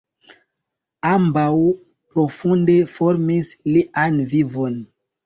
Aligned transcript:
Ambaŭ 1.09 1.51
profunde 2.15 2.79
formis 2.93 3.51
lian 3.77 4.19
vivon. 4.33 4.81